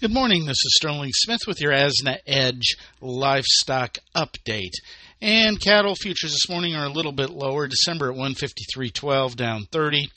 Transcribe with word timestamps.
Good 0.00 0.14
morning. 0.14 0.46
This 0.46 0.64
is 0.64 0.76
Sterling 0.76 1.10
Smith 1.12 1.40
with 1.48 1.60
your 1.60 1.72
ASNA 1.72 2.18
Edge 2.24 2.76
livestock 3.00 3.98
update. 4.14 4.74
And 5.20 5.60
cattle 5.60 5.96
futures 5.96 6.30
this 6.30 6.48
morning 6.48 6.76
are 6.76 6.86
a 6.86 6.92
little 6.92 7.10
bit 7.10 7.30
lower. 7.30 7.66
December 7.66 8.12
at 8.12 8.16
153.12, 8.16 9.34
down 9.34 9.64
30. 9.72 10.08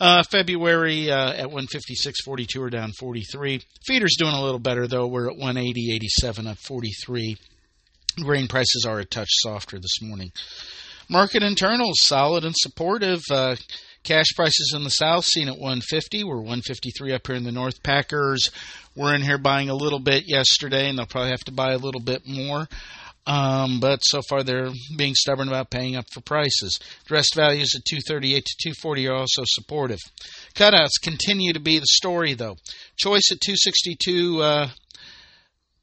Uh, 0.00 0.22
February 0.22 1.10
uh, 1.10 1.34
at 1.34 1.48
156.42 1.48 2.58
or 2.58 2.70
down 2.70 2.92
43. 2.92 3.60
Feeders 3.84 4.16
doing 4.18 4.32
a 4.32 4.42
little 4.42 4.58
better 4.58 4.86
though. 4.86 5.06
We're 5.06 5.30
at 5.30 5.36
180.87 5.36 6.46
up 6.46 6.56
43. 6.56 7.36
Grain 8.22 8.48
prices 8.48 8.86
are 8.88 8.98
a 8.98 9.04
touch 9.04 9.28
softer 9.30 9.78
this 9.78 10.00
morning. 10.00 10.32
Market 11.10 11.42
internals 11.42 11.98
solid 12.00 12.46
and 12.46 12.54
supportive. 12.56 13.20
Uh, 13.30 13.56
Cash 14.08 14.34
prices 14.34 14.72
in 14.74 14.84
the 14.84 14.88
south 14.88 15.26
seen 15.26 15.48
at 15.48 15.58
150. 15.58 16.24
We're 16.24 16.36
153 16.36 17.12
up 17.12 17.26
here 17.26 17.36
in 17.36 17.44
the 17.44 17.52
north. 17.52 17.82
Packers 17.82 18.50
were 18.96 19.14
in 19.14 19.20
here 19.20 19.36
buying 19.36 19.68
a 19.68 19.74
little 19.74 19.98
bit 19.98 20.24
yesterday, 20.26 20.88
and 20.88 20.98
they'll 20.98 21.04
probably 21.04 21.32
have 21.32 21.44
to 21.44 21.52
buy 21.52 21.72
a 21.72 21.76
little 21.76 22.00
bit 22.00 22.22
more. 22.26 22.66
Um, 23.26 23.80
but 23.80 23.98
so 23.98 24.22
far 24.26 24.42
they're 24.42 24.70
being 24.96 25.14
stubborn 25.14 25.48
about 25.48 25.68
paying 25.68 25.94
up 25.94 26.06
for 26.10 26.22
prices. 26.22 26.78
Dressed 27.04 27.34
values 27.36 27.74
at 27.76 27.84
238 27.84 28.42
to 28.46 28.70
240 28.70 29.08
are 29.08 29.14
also 29.14 29.42
supportive. 29.44 29.98
Cutouts 30.54 31.02
continue 31.02 31.52
to 31.52 31.60
be 31.60 31.78
the 31.78 31.84
story, 31.84 32.32
though. 32.32 32.56
Choice 32.96 33.30
at 33.30 33.42
262. 33.42 34.40
Uh, 34.40 34.68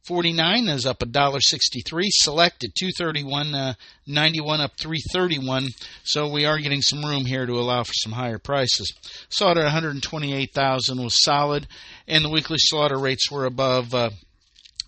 49 0.08 0.68
is 0.68 0.86
up 0.86 1.00
$1.63. 1.00 2.04
Selected 2.10 2.72
231 2.78 3.56
uh, 3.56 3.74
91 4.06 4.62
up 4.62 4.72
331. 4.80 5.68
So 6.04 6.30
we 6.30 6.46
are 6.46 6.60
getting 6.60 6.82
some 6.82 7.04
room 7.04 7.26
here 7.26 7.46
to 7.46 7.54
allow 7.54 7.84
for 7.84 7.94
some 7.94 8.12
higher 8.12 8.38
prices. 8.38 8.94
Slaughter 9.30 9.64
128,000 9.64 11.02
was 11.02 11.24
solid, 11.24 11.68
and 12.08 12.24
the 12.24 12.30
weekly 12.30 12.60
slaughter 12.60 13.00
rates 13.00 13.32
were 13.32 13.46
above 13.46 13.96
uh, 13.96 14.12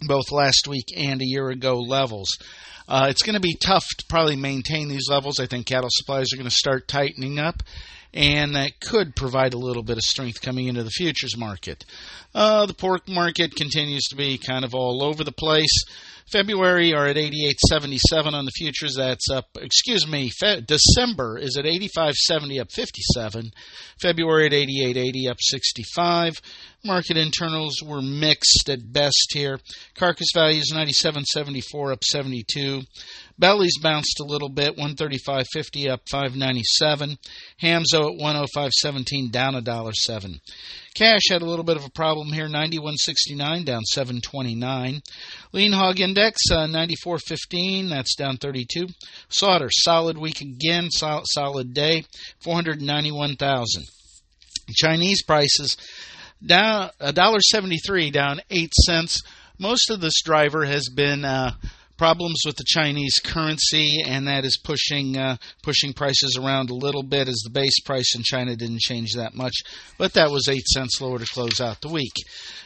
both 0.01 0.31
last 0.31 0.67
week 0.67 0.85
and 0.95 1.21
a 1.21 1.25
year 1.25 1.49
ago 1.49 1.79
levels. 1.79 2.37
Uh, 2.87 3.07
it's 3.09 3.23
going 3.23 3.35
to 3.35 3.41
be 3.41 3.57
tough 3.61 3.85
to 3.97 4.05
probably 4.07 4.35
maintain 4.35 4.87
these 4.87 5.09
levels. 5.09 5.39
I 5.39 5.45
think 5.45 5.65
cattle 5.65 5.89
supplies 5.91 6.27
are 6.33 6.37
going 6.37 6.49
to 6.49 6.55
start 6.55 6.87
tightening 6.87 7.37
up 7.39 7.63
and 8.13 8.55
that 8.55 8.79
could 8.79 9.15
provide 9.15 9.53
a 9.53 9.57
little 9.59 9.83
bit 9.83 9.97
of 9.97 10.03
strength 10.03 10.41
coming 10.41 10.67
into 10.67 10.83
the 10.83 10.89
futures 10.89 11.37
market. 11.37 11.85
Uh, 12.33 12.65
the 12.65 12.73
pork 12.73 13.07
market 13.07 13.55
continues 13.55 14.03
to 14.05 14.15
be 14.15 14.37
kind 14.37 14.65
of 14.65 14.73
all 14.73 15.03
over 15.03 15.23
the 15.23 15.31
place. 15.31 15.83
February 16.31 16.93
are 16.93 17.07
at 17.07 17.15
88.77 17.15 18.33
on 18.33 18.45
the 18.45 18.51
futures. 18.51 18.95
That's 18.97 19.29
up. 19.29 19.45
Excuse 19.59 20.05
me. 20.07 20.29
Fe- 20.29 20.61
December 20.61 21.37
is 21.37 21.55
at 21.57 21.65
85.70, 21.65 22.59
up 22.61 22.71
57. 22.71 23.51
February 24.01 24.45
at 24.47 24.51
88.80, 24.51 25.29
up 25.29 25.37
65. 25.39 26.33
Market 26.83 27.17
internals 27.17 27.81
were 27.83 28.01
mixed 28.01 28.69
at 28.69 28.91
best 28.91 29.31
here. 29.33 29.59
Carcass 29.95 30.27
values 30.33 30.71
97.74, 30.73 31.93
up 31.93 32.03
72. 32.03 32.81
Bellies 33.39 33.77
bounced 33.81 34.19
a 34.19 34.25
little 34.25 34.49
bit, 34.49 34.77
135.50 34.77 35.89
up 35.89 36.01
597. 36.09 37.17
Hamzo 37.61 38.13
at 38.13 38.19
105.17 38.19 39.31
down 39.31 39.55
a 39.55 39.61
dollar 39.61 39.93
seven. 39.93 40.39
Cash 40.95 41.21
had 41.29 41.43
a 41.43 41.45
little 41.45 41.63
bit 41.63 41.77
of 41.77 41.85
a 41.85 41.91
problem 41.91 42.33
here, 42.33 42.47
91.69 42.47 43.65
down 43.65 43.83
729. 43.83 45.01
Lean 45.53 45.71
hog 45.71 45.99
index 45.99 46.41
uh, 46.51 46.65
94.15 46.65 47.89
that's 47.89 48.15
down 48.15 48.37
32. 48.37 48.87
Slaughter 49.29 49.69
solid 49.71 50.17
week 50.17 50.41
again, 50.41 50.89
sol- 50.89 51.23
solid 51.25 51.73
day, 51.75 52.05
491,000. 52.39 53.83
Chinese 54.75 55.23
prices 55.23 55.77
down 56.43 56.89
a 56.99 57.13
dollar 57.13 57.39
73 57.39 58.09
down 58.09 58.41
8 58.49 58.73
cents. 58.73 59.21
Most 59.59 59.89
of 59.91 60.01
this 60.01 60.21
driver 60.23 60.65
has 60.65 60.89
been 60.89 61.23
uh, 61.23 61.51
problems 61.97 62.41
with 62.45 62.55
the 62.55 62.63
Chinese 62.65 63.15
currency, 63.23 64.03
and 64.05 64.27
that 64.27 64.45
is 64.45 64.57
pushing 64.57 65.17
uh, 65.17 65.37
pushing 65.63 65.93
prices 65.93 66.37
around 66.39 66.69
a 66.69 66.75
little 66.75 67.03
bit 67.03 67.27
as 67.27 67.41
the 67.43 67.51
base 67.51 67.79
price 67.81 68.15
in 68.15 68.23
China 68.23 68.55
didn't 68.55 68.79
change 68.79 69.13
that 69.13 69.33
much, 69.33 69.55
but 69.97 70.13
that 70.13 70.31
was 70.31 70.47
eight 70.47 70.67
cents 70.67 71.01
lower 71.01 71.19
to 71.19 71.25
close 71.25 71.59
out 71.59 71.81
the 71.81 71.89
week. 71.89 72.13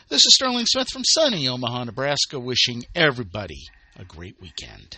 This 0.09 0.25
is 0.25 0.35
Sterling 0.35 0.65
Smith 0.65 0.89
from 0.89 1.03
sunny 1.05 1.47
Omaha, 1.47 1.85
Nebraska, 1.85 2.39
wishing 2.39 2.83
everybody 2.95 3.61
a 3.97 4.05
great 4.05 4.39
weekend. 4.41 4.97